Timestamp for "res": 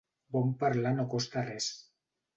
1.47-1.69